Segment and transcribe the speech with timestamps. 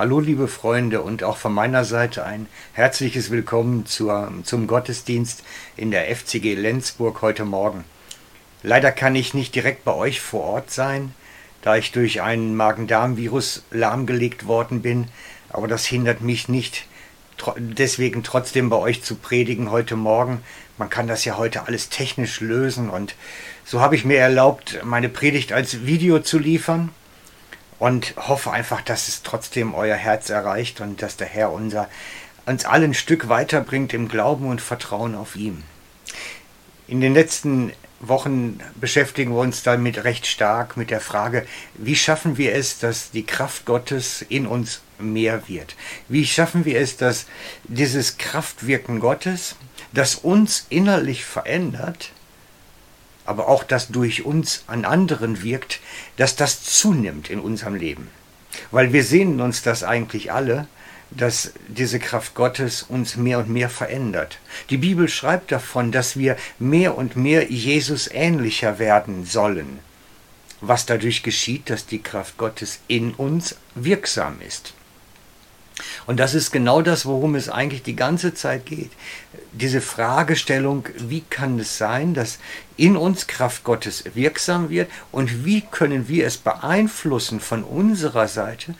[0.00, 5.44] Hallo liebe Freunde und auch von meiner Seite ein herzliches Willkommen zur, zum Gottesdienst
[5.76, 7.84] in der FCG Lenzburg heute Morgen.
[8.62, 11.14] Leider kann ich nicht direkt bei euch vor Ort sein,
[11.60, 15.08] da ich durch einen Magen-Darm-Virus lahmgelegt worden bin,
[15.50, 16.86] aber das hindert mich nicht,
[17.58, 20.40] deswegen trotzdem bei euch zu predigen heute Morgen.
[20.78, 23.16] Man kann das ja heute alles technisch lösen und
[23.66, 26.88] so habe ich mir erlaubt, meine Predigt als Video zu liefern
[27.80, 31.88] und hoffe einfach, dass es trotzdem euer Herz erreicht und dass der Herr unser,
[32.46, 35.64] uns alle ein Stück weiterbringt im Glauben und Vertrauen auf ihm.
[36.86, 42.36] In den letzten Wochen beschäftigen wir uns damit recht stark mit der Frage, wie schaffen
[42.36, 45.74] wir es, dass die Kraft Gottes in uns mehr wird?
[46.08, 47.26] Wie schaffen wir es, dass
[47.64, 49.56] dieses Kraftwirken Gottes,
[49.92, 52.12] das uns innerlich verändert,
[53.24, 55.80] aber auch das durch uns an anderen wirkt,
[56.16, 58.08] dass das zunimmt in unserem Leben.
[58.70, 60.66] Weil wir sehen uns das eigentlich alle,
[61.10, 64.38] dass diese Kraft Gottes uns mehr und mehr verändert.
[64.70, 69.80] Die Bibel schreibt davon, dass wir mehr und mehr Jesus ähnlicher werden sollen.
[70.60, 74.74] Was dadurch geschieht, dass die Kraft Gottes in uns wirksam ist.
[76.06, 78.90] Und das ist genau das, worum es eigentlich die ganze Zeit geht.
[79.52, 82.38] Diese Fragestellung, wie kann es sein, dass
[82.76, 88.74] in uns Kraft Gottes wirksam wird und wie können wir es beeinflussen von unserer Seite,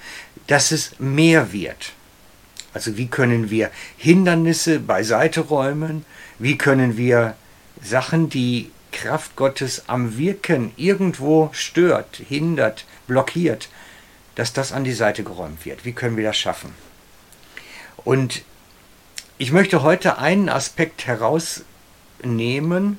[0.46, 1.92] dass es mehr wird.
[2.72, 6.04] Also wie können wir Hindernisse beiseite räumen,
[6.38, 7.34] wie können wir
[7.82, 13.68] Sachen, die Kraft Gottes am Wirken irgendwo stört, hindert, blockiert,
[14.34, 15.84] dass das an die Seite geräumt wird.
[15.84, 16.74] Wie können wir das schaffen?
[18.04, 18.42] Und
[19.38, 22.98] ich möchte heute einen Aspekt herausnehmen,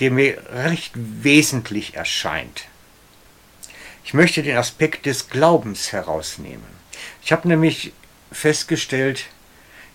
[0.00, 2.64] der mir recht wesentlich erscheint.
[4.04, 6.66] Ich möchte den Aspekt des Glaubens herausnehmen.
[7.22, 7.92] Ich habe nämlich
[8.30, 9.26] festgestellt,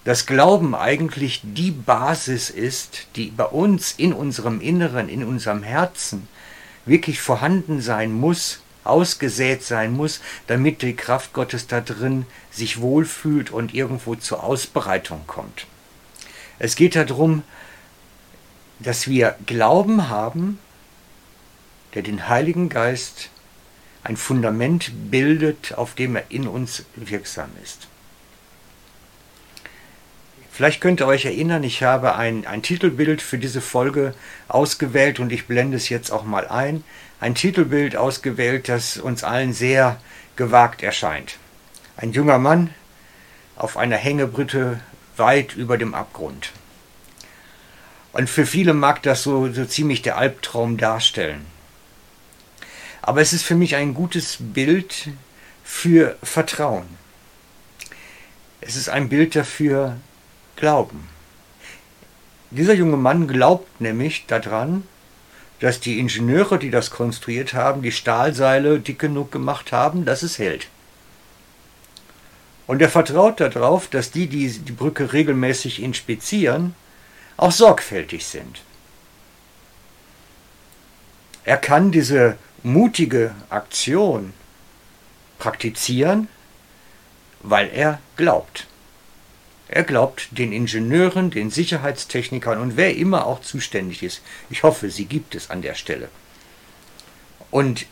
[0.05, 6.27] dass Glauben eigentlich die Basis ist, die bei uns in unserem Inneren, in unserem Herzen
[6.85, 13.51] wirklich vorhanden sein muss, ausgesät sein muss, damit die Kraft Gottes da drin sich wohlfühlt
[13.51, 15.67] und irgendwo zur Ausbreitung kommt.
[16.59, 17.43] Es geht darum,
[18.79, 20.59] dass wir Glauben haben,
[21.93, 23.29] der den Heiligen Geist
[24.03, 27.87] ein Fundament bildet, auf dem er in uns wirksam ist.
[30.57, 34.15] Vielleicht könnt ihr euch erinnern, ich habe ein, ein Titelbild für diese Folge
[34.47, 36.83] ausgewählt und ich blende es jetzt auch mal ein.
[37.19, 40.01] Ein Titelbild ausgewählt, das uns allen sehr
[40.35, 41.37] gewagt erscheint.
[41.95, 42.73] Ein junger Mann
[43.55, 44.79] auf einer Hängebrücke
[45.15, 46.51] weit über dem Abgrund.
[48.11, 51.45] Und für viele mag das so, so ziemlich der Albtraum darstellen.
[53.03, 55.09] Aber es ist für mich ein gutes Bild
[55.63, 56.87] für Vertrauen.
[58.59, 59.97] Es ist ein Bild dafür,
[60.57, 61.07] glauben.
[62.51, 64.83] Dieser junge Mann glaubt nämlich daran,
[65.59, 70.37] dass die Ingenieure, die das konstruiert haben, die Stahlseile dick genug gemacht haben, dass es
[70.37, 70.67] hält.
[72.67, 76.75] Und er vertraut darauf, dass die, die die Brücke regelmäßig inspizieren,
[77.37, 78.61] auch sorgfältig sind.
[81.43, 84.33] Er kann diese mutige Aktion
[85.39, 86.27] praktizieren,
[87.41, 88.67] weil er glaubt.
[89.69, 94.21] Er glaubt den Ingenieuren, den Sicherheitstechnikern und wer immer auch zuständig ist.
[94.49, 96.09] Ich hoffe, sie gibt es an der Stelle.
[97.51, 97.85] Und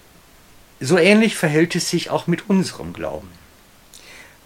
[0.80, 3.30] so ähnlich verhält es sich auch mit unserem Glauben.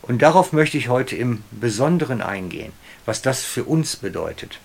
[0.02, 2.74] Und darauf möchte ich heute im Besonderen eingehen,
[3.06, 4.60] was das für uns bedeutet.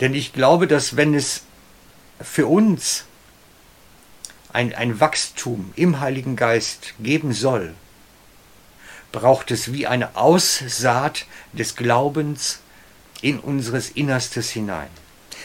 [0.00, 1.42] Denn ich glaube, dass wenn es
[2.20, 3.04] für uns
[4.52, 7.74] ein, ein Wachstum im Heiligen Geist geben soll,
[9.12, 12.60] braucht es wie eine Aussaat des Glaubens
[13.20, 14.88] in unseres Innerstes hinein.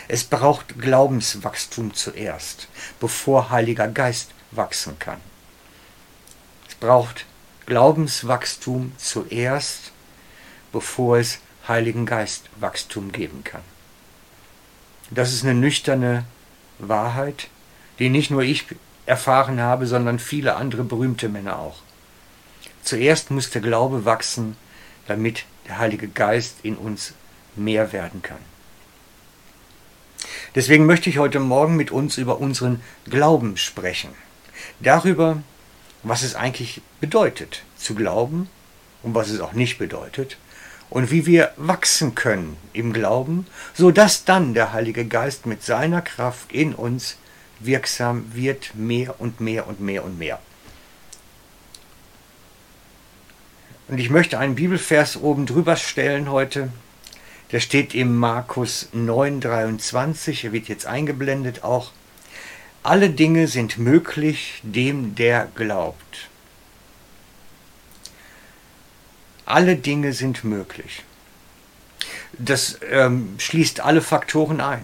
[0.07, 2.68] Es braucht Glaubenswachstum zuerst,
[3.00, 5.19] bevor Heiliger Geist wachsen kann.
[6.67, 7.26] Es braucht
[7.66, 9.91] Glaubenswachstum zuerst,
[10.72, 13.61] bevor es Heiligen Geist Wachstum geben kann.
[15.09, 16.26] Das ist eine nüchterne
[16.79, 17.47] Wahrheit,
[17.99, 18.66] die nicht nur ich
[19.05, 21.83] erfahren habe, sondern viele andere berühmte Männer auch.
[22.84, 24.58] Zuerst muss der Glaube wachsen,
[25.08, 27.14] damit der Heilige Geist in uns
[27.56, 28.38] mehr werden kann.
[30.56, 34.12] Deswegen möchte ich heute Morgen mit uns über unseren Glauben sprechen.
[34.80, 35.41] Darüber,
[36.03, 38.50] was es eigentlich bedeutet zu glauben
[39.02, 40.38] und was es auch nicht bedeutet
[40.90, 46.02] und wie wir wachsen können im Glauben, so dass dann der Heilige Geist mit seiner
[46.02, 47.18] Kraft in uns
[47.59, 50.40] wirksam wird, mehr und mehr und mehr und mehr.
[53.88, 56.70] Und ich möchte einen Bibelvers oben drüber stellen heute.
[57.52, 60.46] Der steht im Markus 9,23.
[60.46, 61.91] Er wird jetzt eingeblendet auch.
[62.82, 66.30] Alle Dinge sind möglich dem, der glaubt.
[69.46, 71.03] Alle Dinge sind möglich.
[72.34, 74.84] Das ähm, schließt alle Faktoren ein.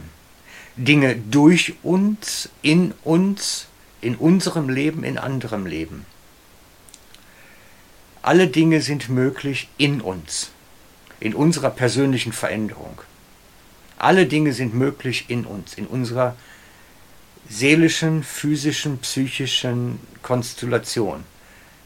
[0.76, 3.68] Dinge durch uns, in uns,
[4.02, 6.06] in unserem Leben, in anderem Leben.
[8.22, 10.52] Alle Dinge sind möglich in uns,
[11.20, 13.02] in unserer persönlichen Veränderung.
[13.98, 16.36] Alle Dinge sind möglich in uns, in unserer
[17.50, 21.24] seelischen, physischen, psychischen Konstellation.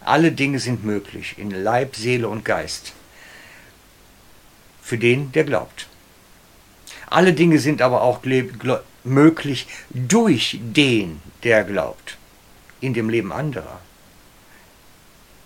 [0.02, 2.94] Alle Dinge sind möglich in Leib, Seele und Geist.
[4.82, 5.88] Für den, der glaubt.
[7.10, 8.22] Alle Dinge sind aber auch
[9.04, 12.18] möglich durch den, der glaubt.
[12.82, 13.80] In dem Leben anderer.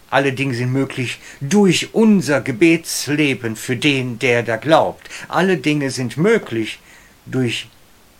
[0.09, 5.09] Alle Dinge sind möglich durch unser Gebetsleben für den, der da glaubt.
[5.27, 6.80] Alle Dinge sind möglich
[7.25, 7.68] durch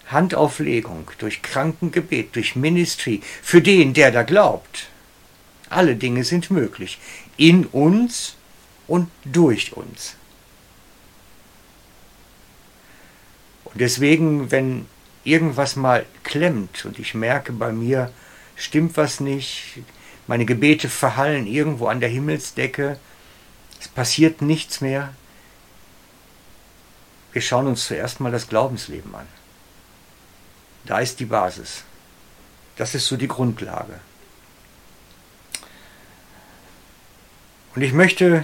[0.08, 4.90] Handauflegung, durch Krankengebet, durch Ministry für den, der da glaubt.
[5.70, 6.98] Alle Dinge sind möglich.
[7.38, 8.36] In uns
[8.88, 10.16] und durch uns.
[13.66, 14.88] Und deswegen, wenn
[15.24, 18.12] irgendwas mal klemmt und ich merke bei mir,
[18.56, 19.80] stimmt was nicht,
[20.28, 23.00] meine Gebete verhallen irgendwo an der Himmelsdecke,
[23.80, 25.14] es passiert nichts mehr,
[27.34, 29.28] wir schauen uns zuerst mal das Glaubensleben an.
[30.86, 31.84] Da ist die Basis.
[32.78, 34.00] Das ist so die Grundlage.
[37.76, 38.44] Und ich möchte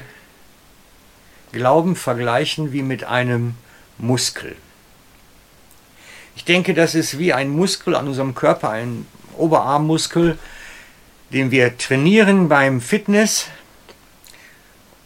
[1.52, 3.56] Glauben vergleichen wie mit einem
[3.98, 4.56] Muskel.
[6.36, 9.08] Ich denke, das ist wie ein Muskel an unserem Körper, ein
[9.38, 10.38] Oberarmmuskel,
[11.34, 13.48] den wir trainieren beim Fitness.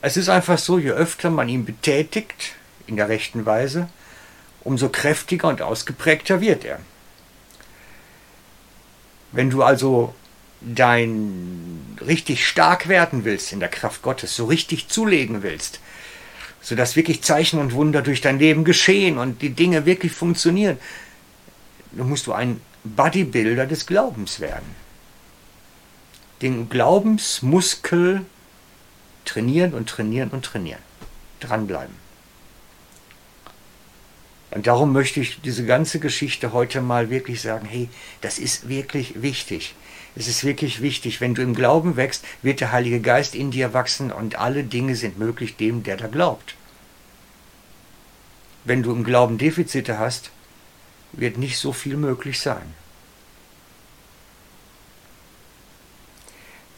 [0.02, 2.54] Es ist einfach so, je öfter man ihn betätigt,
[2.86, 3.90] in der rechten Weise,
[4.62, 6.80] umso kräftiger und ausgeprägter wird er.
[9.32, 10.14] Wenn du also
[10.62, 15.80] dein richtig stark werden willst in der Kraft Gottes, so richtig zulegen willst,
[16.62, 20.78] sodass wirklich Zeichen und Wunder durch dein Leben geschehen und die Dinge wirklich funktionieren,
[21.92, 24.87] dann musst du ein Bodybuilder des Glaubens werden.
[26.42, 28.26] Den Glaubensmuskel
[29.26, 30.82] trainieren und trainieren und trainieren.
[31.40, 31.96] Dranbleiben.
[34.52, 37.90] Und darum möchte ich diese ganze Geschichte heute mal wirklich sagen, hey,
[38.22, 39.76] das ist wirklich wichtig.
[40.16, 43.74] Es ist wirklich wichtig, wenn du im Glauben wächst, wird der Heilige Geist in dir
[43.74, 46.56] wachsen und alle Dinge sind möglich dem, der da glaubt.
[48.64, 50.32] Wenn du im Glauben Defizite hast,
[51.12, 52.74] wird nicht so viel möglich sein.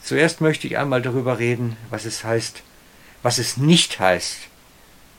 [0.02, 2.62] Zuerst möchte ich einmal darüber reden, was es heißt,
[3.22, 4.38] was es nicht heißt,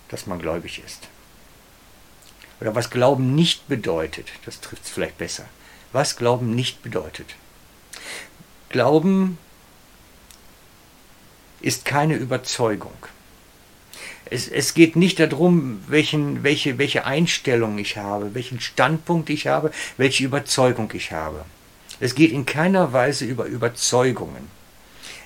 [0.09, 1.07] dass man gläubig ist.
[2.59, 4.27] Oder was Glauben nicht bedeutet.
[4.45, 5.45] Das trifft es vielleicht besser.
[5.91, 7.35] Was Glauben nicht bedeutet.
[8.69, 9.37] Glauben
[11.59, 12.93] ist keine Überzeugung.
[14.25, 19.71] Es, es geht nicht darum, welchen, welche, welche Einstellung ich habe, welchen Standpunkt ich habe,
[19.97, 21.45] welche Überzeugung ich habe.
[21.99, 24.60] Es geht in keiner Weise über Überzeugungen.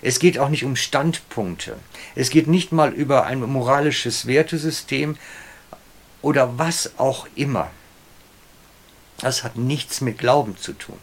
[0.05, 1.79] Es geht auch nicht um Standpunkte.
[2.13, 5.17] Es geht nicht mal über ein moralisches Wertesystem
[6.21, 7.71] oder was auch immer.
[9.17, 10.99] Das hat nichts mit Glauben zu tun.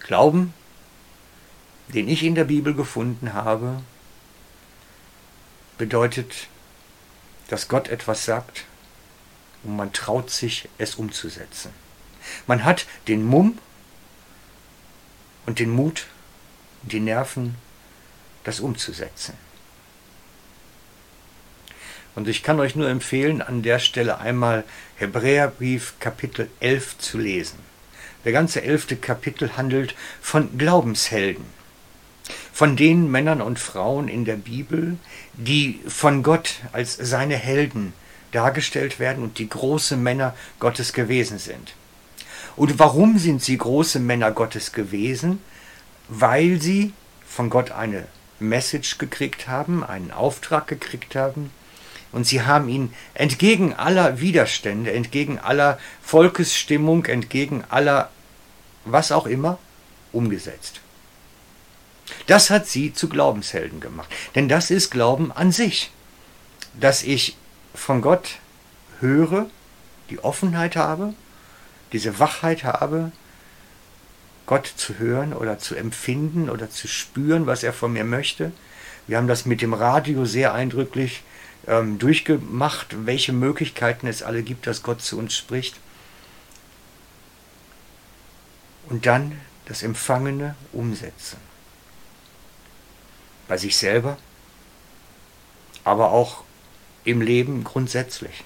[0.00, 0.52] Glauben,
[1.88, 3.82] den ich in der Bibel gefunden habe,
[5.78, 6.48] bedeutet,
[7.48, 8.66] dass Gott etwas sagt
[9.62, 11.72] und man traut sich, es umzusetzen.
[12.46, 13.56] Man hat den Mumm
[15.46, 16.06] und den Mut
[16.82, 17.56] die Nerven,
[18.44, 19.34] das umzusetzen.
[22.14, 24.64] Und ich kann euch nur empfehlen, an der Stelle einmal
[24.96, 27.58] Hebräerbrief Kapitel 11 zu lesen.
[28.24, 31.44] Der ganze elfte Kapitel handelt von Glaubenshelden,
[32.52, 34.96] von den Männern und Frauen in der Bibel,
[35.32, 37.94] die von Gott als seine Helden
[38.30, 41.74] dargestellt werden und die große Männer Gottes gewesen sind.
[42.56, 45.40] Und warum sind sie große Männer Gottes gewesen?
[46.08, 46.92] Weil sie
[47.26, 48.06] von Gott eine
[48.38, 51.50] Message gekriegt haben, einen Auftrag gekriegt haben,
[52.12, 58.10] und sie haben ihn entgegen aller Widerstände, entgegen aller Volkesstimmung, entgegen aller
[58.84, 59.58] was auch immer
[60.12, 60.80] umgesetzt.
[62.26, 64.10] Das hat sie zu Glaubenshelden gemacht.
[64.34, 65.90] Denn das ist Glauben an sich.
[66.78, 67.36] Dass ich
[67.74, 68.36] von Gott
[69.00, 69.46] höre,
[70.10, 71.14] die Offenheit habe,
[71.92, 73.12] diese Wachheit habe,
[74.46, 78.52] Gott zu hören oder zu empfinden oder zu spüren, was er von mir möchte.
[79.06, 81.22] Wir haben das mit dem Radio sehr eindrücklich
[81.66, 85.76] ähm, durchgemacht, welche Möglichkeiten es alle gibt, dass Gott zu uns spricht.
[88.88, 91.38] Und dann das Empfangene umsetzen.
[93.48, 94.18] Bei sich selber,
[95.84, 96.44] aber auch
[97.04, 98.44] im Leben grundsätzlich.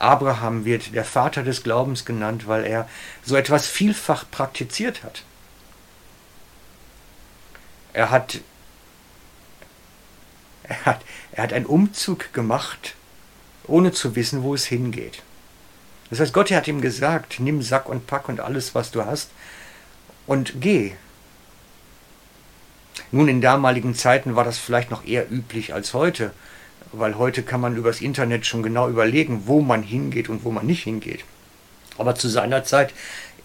[0.00, 2.88] Abraham wird der Vater des Glaubens genannt, weil er
[3.22, 5.22] so etwas vielfach praktiziert hat.
[7.92, 8.40] Er hat,
[10.62, 12.94] er hat, er hat einen Umzug gemacht,
[13.66, 15.22] ohne zu wissen, wo es hingeht.
[16.08, 19.30] Das heißt, Gott hat ihm gesagt, nimm Sack und Pack und alles, was du hast,
[20.26, 20.92] und geh.
[23.12, 26.32] Nun, in damaligen Zeiten war das vielleicht noch eher üblich als heute,
[26.92, 30.66] weil heute kann man übers Internet schon genau überlegen, wo man hingeht und wo man
[30.66, 31.24] nicht hingeht.
[31.98, 32.92] Aber zu seiner Zeit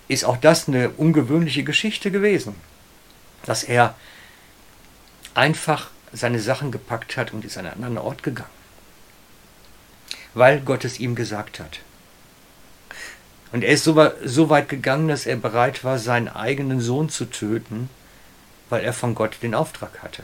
[0.07, 2.55] ist auch das eine ungewöhnliche Geschichte gewesen,
[3.45, 3.95] dass er
[5.33, 8.49] einfach seine Sachen gepackt hat und ist an einen anderen Ort gegangen,
[10.33, 11.79] weil Gott es ihm gesagt hat.
[13.51, 13.95] Und er ist so,
[14.49, 17.89] weit gegangen, dass er bereit war, seinen eigenen Sohn zu töten,
[18.69, 20.23] weil er von Gott den Auftrag hatte.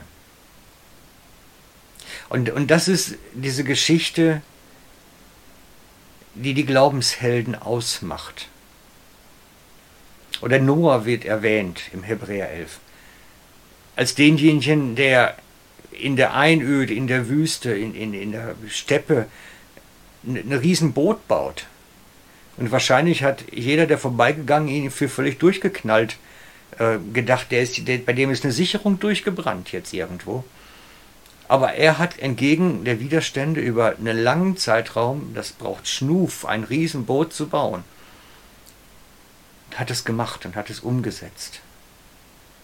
[2.32, 4.40] Und, und das ist diese Geschichte,
[6.34, 8.48] die die Glaubenshelden ausmacht.
[10.40, 12.80] Oder Noah wird erwähnt im Hebräer 11.
[13.96, 15.36] Als denjenigen, der
[15.90, 19.26] in der Einöde, in der Wüste, in, in, in der Steppe
[20.26, 21.66] ein, Riesenboot baut.
[22.56, 26.16] Und wahrscheinlich hat jeder, der vorbeigegangen ihn für völlig durchgeknallt
[26.78, 30.44] äh, gedacht, der ist, der, bei dem ist eine Sicherung durchgebrannt jetzt irgendwo.
[31.48, 37.32] Aber er hat entgegen der Widerstände über einen langen Zeitraum, das braucht Schnuf, ein Riesenboot
[37.32, 37.84] zu bauen,
[39.74, 41.60] hat es gemacht und hat es umgesetzt.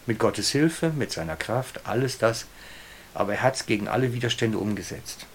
[0.07, 2.47] Mit Gottes Hilfe, mit seiner Kraft, alles das.
[3.15, 5.27] Aber er hat es gegen alle Widerstände umgesetzt.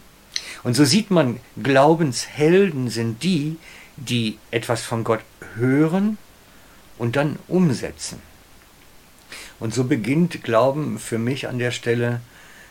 [0.63, 3.57] Und so sieht man, Glaubenshelden sind die,
[3.97, 5.21] die etwas von Gott
[5.55, 6.17] hören
[6.97, 8.21] und dann umsetzen.
[9.59, 12.21] Und so beginnt Glauben für mich an der Stelle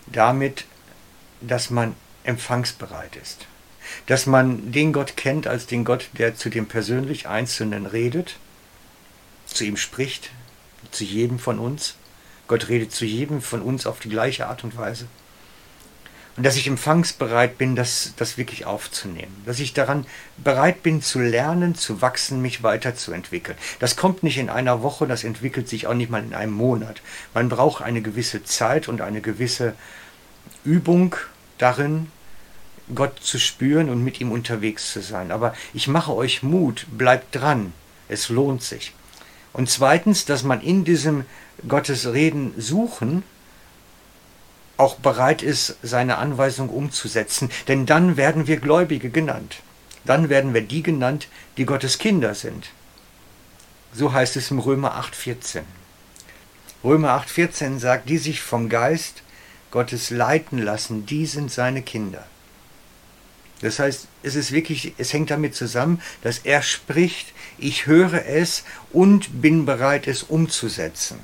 [0.06, 0.64] damit,
[1.40, 1.94] dass man
[2.24, 3.46] empfangsbereit ist.
[4.06, 8.36] Dass man den Gott kennt als den Gott, der zu dem persönlich Einzelnen redet,
[9.46, 10.30] zu ihm spricht,
[10.90, 11.96] zu jedem von uns.
[12.48, 15.06] Gott redet zu jedem von uns auf die gleiche Art und Weise.
[16.36, 19.42] Und dass ich empfangsbereit bin, das, das wirklich aufzunehmen.
[19.44, 20.06] Dass ich daran
[20.38, 23.58] bereit bin zu lernen, zu wachsen, mich weiterzuentwickeln.
[23.80, 27.02] Das kommt nicht in einer Woche, das entwickelt sich auch nicht mal in einem Monat.
[27.34, 29.74] Man braucht eine gewisse Zeit und eine gewisse
[30.64, 31.16] Übung
[31.58, 32.10] darin,
[32.94, 35.32] Gott zu spüren und mit ihm unterwegs zu sein.
[35.32, 37.74] Aber ich mache euch Mut, bleibt dran,
[38.08, 38.94] es lohnt sich.
[39.52, 41.24] Und zweitens, dass man in diesem
[41.68, 43.22] Gottes Reden suchen
[44.82, 47.50] auch bereit ist, seine Anweisung umzusetzen.
[47.68, 49.60] Denn dann werden wir Gläubige genannt.
[50.04, 52.70] Dann werden wir die genannt, die Gottes Kinder sind.
[53.94, 55.62] So heißt es im Römer 8,14.
[56.82, 59.22] Römer 8,14 sagt, die sich vom Geist
[59.70, 62.26] Gottes leiten lassen, die sind seine Kinder.
[63.60, 68.64] Das heißt, es ist wirklich, es hängt damit zusammen, dass er spricht, ich höre es
[68.90, 71.20] und bin bereit, es umzusetzen.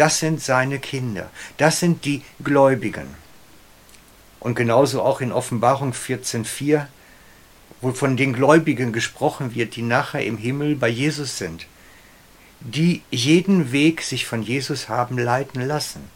[0.00, 1.28] Das sind seine Kinder.
[1.58, 3.06] Das sind die Gläubigen.
[4.40, 6.86] Und genauso auch in Offenbarung 14.4,
[7.82, 11.66] wo von den Gläubigen gesprochen wird, die nachher im Himmel bei Jesus sind,
[12.60, 16.08] die jeden Weg sich von Jesus haben leiten lassen.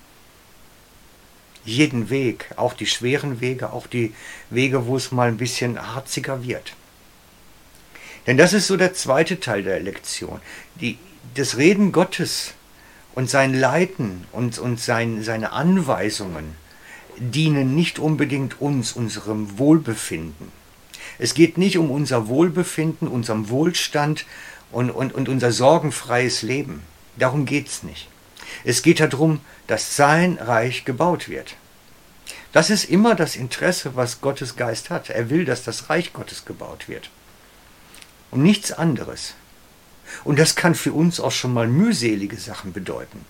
[1.66, 4.14] Jeden Weg, auch die schweren Wege, auch die
[4.48, 6.72] Wege, wo es mal ein bisschen harziger wird.
[8.26, 10.40] Denn das ist so der zweite Teil der Lektion.
[10.80, 10.96] Die,
[11.34, 12.54] das Reden Gottes
[13.14, 16.56] und sein Leiten und, und sein, seine Anweisungen
[17.16, 20.50] dienen nicht unbedingt uns, unserem Wohlbefinden.
[21.18, 24.26] Es geht nicht um unser Wohlbefinden, unserem Wohlstand
[24.72, 26.82] und, und, und unser sorgenfreies Leben.
[27.16, 28.08] Darum geht es nicht.
[28.64, 31.54] Es geht darum, dass sein Reich gebaut wird.
[32.52, 35.10] Das ist immer das Interesse, was Gottes Geist hat.
[35.10, 37.10] Er will, dass das Reich Gottes gebaut wird.
[38.30, 39.34] Und nichts anderes.
[40.24, 43.24] Und das kann für uns auch schon mal mühselige Sachen bedeuten.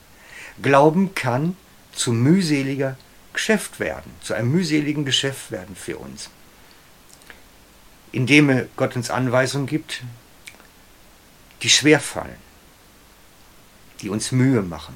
[0.63, 1.57] Glauben kann
[1.93, 2.97] zu mühseliger
[3.33, 6.31] Geschäft werden, zu einem mühseligen Geschäft werden für uns.
[8.13, 10.03] Indem Gott uns Anweisungen gibt,
[11.63, 12.37] die schwer fallen,
[14.01, 14.95] die uns Mühe machen.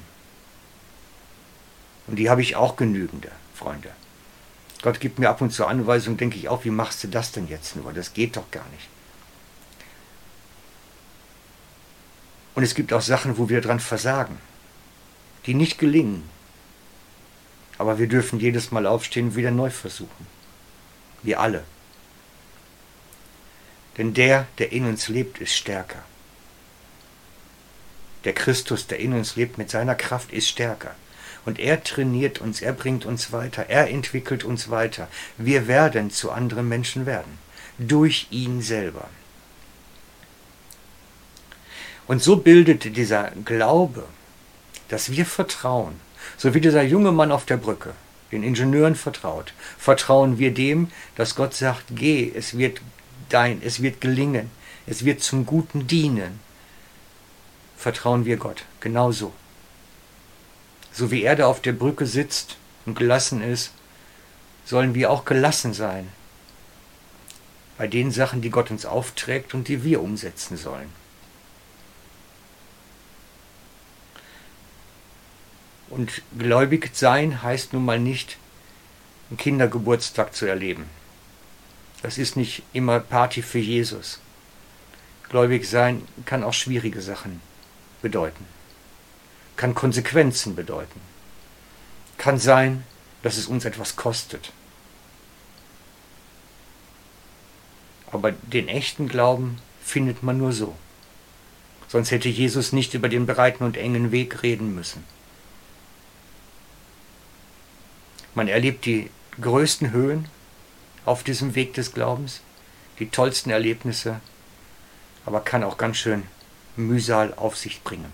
[2.07, 3.89] Und die habe ich auch genügende, Freunde.
[4.81, 7.47] Gott gibt mir ab und zu Anweisungen, denke ich auch, wie machst du das denn
[7.47, 7.91] jetzt nur?
[7.91, 8.87] Das geht doch gar nicht.
[12.59, 14.37] Und es gibt auch Sachen, wo wir dran versagen,
[15.45, 16.29] die nicht gelingen.
[17.77, 20.27] Aber wir dürfen jedes Mal aufstehen und wieder neu versuchen.
[21.23, 21.63] Wir alle.
[23.97, 26.03] Denn der, der in uns lebt, ist stärker.
[28.25, 30.93] Der Christus, der in uns lebt, mit seiner Kraft ist stärker.
[31.45, 35.07] Und er trainiert uns, er bringt uns weiter, er entwickelt uns weiter.
[35.37, 37.39] Wir werden zu anderen Menschen werden.
[37.77, 39.07] Durch ihn selber.
[42.09, 44.03] Und so bildet dieser Glaube,
[44.87, 45.93] dass wir vertrauen,
[46.37, 47.93] so wie dieser junge Mann auf der Brücke,
[48.31, 52.81] den Ingenieuren vertraut, vertrauen wir dem, dass Gott sagt, geh, es wird
[53.29, 54.49] dein, es wird gelingen,
[54.87, 56.39] es wird zum Guten dienen.
[57.77, 59.31] Vertrauen wir Gott, genauso.
[60.91, 63.71] So wie er da auf der Brücke sitzt und gelassen ist,
[64.65, 66.07] sollen wir auch gelassen sein
[67.77, 70.89] bei den Sachen, die Gott uns aufträgt und die wir umsetzen sollen.
[75.89, 78.37] Und gläubig sein heißt nun mal nicht,
[79.29, 80.85] einen Kindergeburtstag zu erleben.
[82.01, 84.19] Das ist nicht immer Party für Jesus.
[85.29, 87.41] Gläubig sein kann auch schwierige Sachen
[88.01, 88.45] bedeuten,
[89.57, 91.01] kann Konsequenzen bedeuten,
[92.17, 92.83] kann sein,
[93.21, 94.51] dass es uns etwas kostet.
[98.11, 100.75] Aber den echten Glauben findet man nur so.
[101.87, 105.03] Sonst hätte Jesus nicht über den breiten und engen Weg reden müssen.
[108.35, 109.09] Man erlebt die
[109.41, 110.27] größten Höhen
[111.05, 112.41] auf diesem Weg des Glaubens,
[112.99, 114.19] die tollsten Erlebnisse,
[115.25, 116.23] aber kann auch ganz schön
[116.75, 118.11] Mühsal auf sich bringen.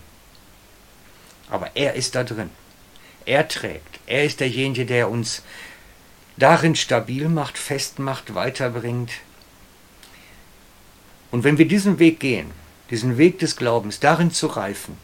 [1.49, 2.49] Aber er ist da drin.
[3.25, 3.99] Er trägt.
[4.05, 5.43] Er ist derjenige, der uns
[6.37, 9.11] darin stabil macht, festmacht, weiterbringt.
[11.31, 12.51] Und wenn wir diesen Weg gehen,
[12.89, 14.97] diesen Weg des Glaubens, darin zu reifen,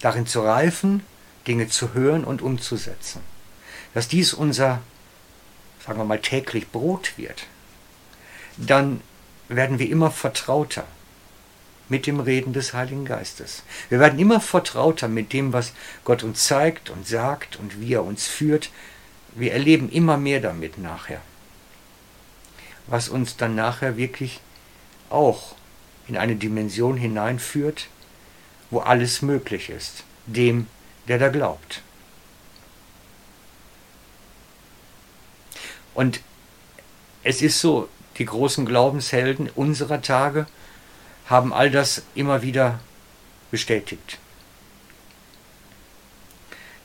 [0.00, 1.02] darin zu reifen,
[1.46, 3.20] Dinge zu hören und umzusetzen,
[3.94, 4.80] dass dies unser,
[5.84, 7.46] sagen wir mal, täglich Brot wird,
[8.56, 9.00] dann
[9.48, 10.84] werden wir immer vertrauter
[11.88, 13.62] mit dem Reden des Heiligen Geistes.
[13.88, 15.72] Wir werden immer vertrauter mit dem, was
[16.04, 18.70] Gott uns zeigt und sagt und wie er uns führt.
[19.34, 21.20] Wir erleben immer mehr damit nachher,
[22.86, 24.40] was uns dann nachher wirklich
[25.10, 25.54] auch
[26.08, 27.88] in eine Dimension hineinführt,
[28.70, 30.66] wo alles möglich ist, dem,
[31.08, 31.82] der da glaubt.
[35.94, 36.20] Und
[37.22, 40.46] es ist so, die großen Glaubenshelden unserer Tage
[41.26, 42.80] haben all das immer wieder
[43.50, 44.18] bestätigt.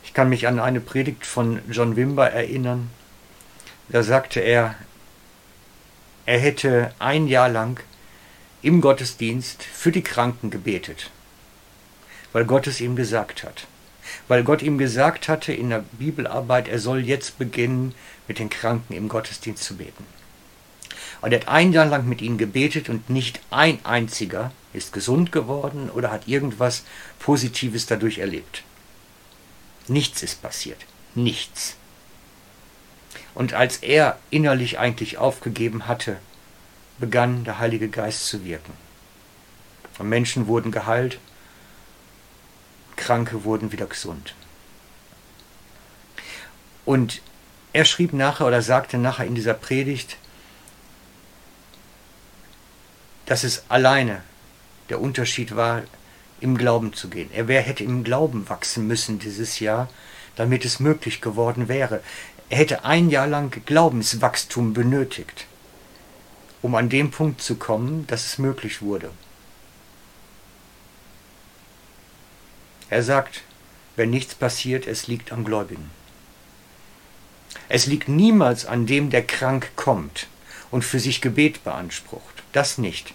[0.04, 2.90] Ich kann mich an eine Predigt von John Wimber erinnern.
[3.90, 4.76] Da sagte er,
[6.26, 7.80] er hätte ein Jahr lang
[8.62, 11.12] im Gottesdienst für die Kranken gebetet,
[12.34, 13.68] weil Gott es ihm gesagt hat
[14.28, 17.94] weil Gott ihm gesagt hatte in der Bibelarbeit, er soll jetzt beginnen,
[18.28, 20.06] mit den Kranken im Gottesdienst zu beten.
[21.22, 25.32] Und er hat ein Jahr lang mit ihnen gebetet und nicht ein einziger ist gesund
[25.32, 26.84] geworden oder hat irgendwas
[27.20, 28.64] Positives dadurch erlebt.
[29.88, 30.86] Nichts ist passiert.
[31.16, 31.76] Nichts.
[33.34, 36.18] Und als er innerlich eigentlich aufgegeben hatte,
[37.00, 38.74] begann der Heilige Geist zu wirken.
[39.98, 41.20] Und Menschen wurden geheilt,
[43.00, 44.36] Kranke wurden wieder gesund.
[46.86, 47.22] Und
[47.72, 50.18] er schrieb nachher oder sagte nachher in dieser Predigt,
[53.26, 54.22] dass es alleine
[54.90, 55.84] der Unterschied war,
[56.42, 57.30] im Glauben zu gehen.
[57.34, 59.90] Er wär, hätte im Glauben wachsen müssen dieses Jahr,
[60.36, 62.02] damit es möglich geworden wäre.
[62.50, 65.46] Er hätte ein Jahr lang Glaubenswachstum benötigt,
[66.62, 69.12] um an dem Punkt zu kommen, dass es möglich wurde.
[72.90, 73.42] Er sagt,
[73.96, 75.92] wenn nichts passiert, es liegt am Gläubigen.
[77.68, 80.28] Es liegt niemals an dem, der krank kommt
[80.72, 82.44] und für sich Gebet beansprucht.
[82.52, 83.14] Das nicht.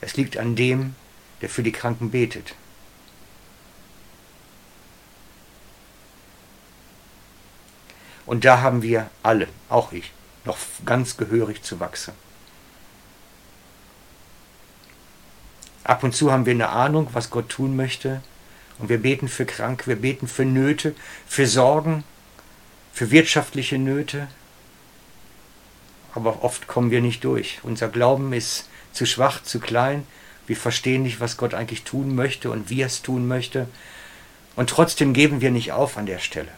[0.00, 0.94] Es liegt an dem,
[1.40, 2.54] der für die Kranken betet.
[8.26, 10.12] Und da haben wir alle, auch ich,
[10.44, 12.12] noch ganz gehörig zu wachsen.
[15.84, 18.20] Ab und zu haben wir eine Ahnung, was Gott tun möchte,
[18.78, 20.94] und wir beten für Kranke, wir beten für Nöte,
[21.26, 22.04] für Sorgen,
[22.92, 24.28] für wirtschaftliche Nöte.
[26.14, 27.60] Aber oft kommen wir nicht durch.
[27.62, 30.06] Unser Glauben ist zu schwach, zu klein.
[30.46, 33.68] Wir verstehen nicht, was Gott eigentlich tun möchte und wie er es tun möchte.
[34.54, 36.48] Und trotzdem geben wir nicht auf an der Stelle.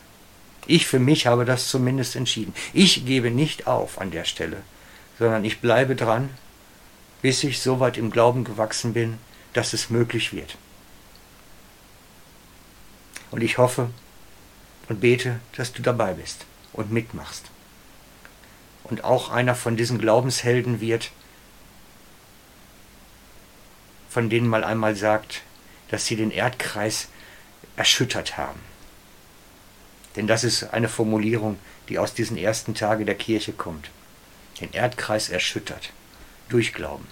[0.67, 2.55] Ich für mich habe das zumindest entschieden.
[2.73, 4.59] Ich gebe nicht auf an der Stelle,
[5.19, 6.29] sondern ich bleibe dran,
[7.23, 9.19] bis ich so weit im Glauben gewachsen bin,
[9.55, 10.57] dass es möglich wird.
[13.31, 13.91] Und ich hoffe
[14.89, 17.51] und bete, dass du dabei bist und mitmachst.
[18.85, 21.11] Und auch einer von diesen Glaubenshelden wird,
[24.09, 25.43] von denen mal einmal sagt,
[25.91, 27.09] dass sie den Erdkreis
[27.77, 28.61] erschüttert haben.
[30.17, 33.91] Denn das ist eine Formulierung, die aus diesen ersten Tagen der Kirche kommt.
[34.61, 35.93] Den Erdkreis erschüttert.
[36.49, 37.07] Durch Glauben.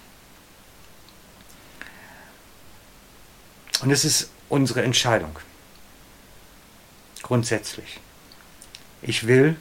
[3.81, 5.37] Und es ist unsere Entscheidung.
[7.27, 7.99] Grundsätzlich.
[9.01, 9.57] Ich will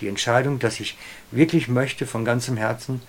[0.00, 0.96] die Entscheidung, dass ich
[1.30, 3.02] wirklich möchte von ganzem Herzen,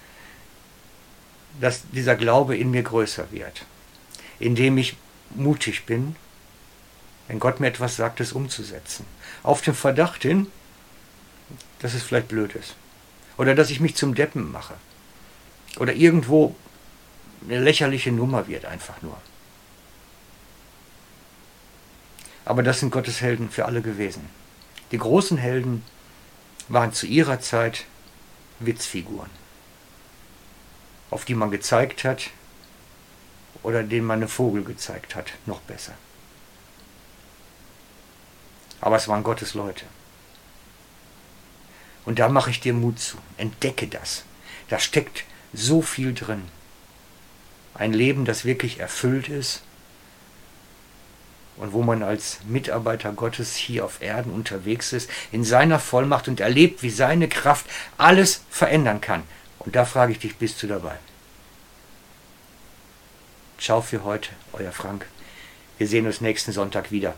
[1.61, 3.65] dass dieser Glaube in mir größer wird.
[4.37, 4.97] Indem ich
[5.33, 6.17] mutig bin,
[7.29, 9.05] wenn Gott mir etwas sagt, es umzusetzen.
[9.43, 10.47] Auf dem Verdacht hin,
[11.79, 12.75] dass es vielleicht blöd ist.
[13.37, 14.73] Oder dass ich mich zum Deppen mache.
[15.77, 16.53] Oder irgendwo
[17.45, 19.15] eine lächerliche Nummer wird einfach nur.
[22.45, 24.27] Aber das sind Gottes Helden für alle gewesen.
[24.91, 25.83] Die großen Helden
[26.67, 27.85] waren zu ihrer Zeit
[28.59, 29.29] Witzfiguren,
[31.09, 32.29] auf die man gezeigt hat
[33.63, 35.93] oder denen man eine Vogel gezeigt hat, noch besser.
[38.79, 39.85] Aber es waren Gottes Leute.
[42.05, 43.17] Und da mache ich dir Mut zu.
[43.37, 44.23] Entdecke das.
[44.69, 46.43] Da steckt so viel drin.
[47.75, 49.61] Ein Leben, das wirklich erfüllt ist
[51.61, 56.39] und wo man als Mitarbeiter Gottes hier auf Erden unterwegs ist, in seiner Vollmacht und
[56.39, 57.67] erlebt, wie seine Kraft
[57.99, 59.21] alles verändern kann.
[59.59, 60.97] Und da frage ich dich, bist du dabei?
[63.59, 65.05] Ciao für heute, euer Frank.
[65.77, 67.13] Wir sehen uns nächsten Sonntag wieder.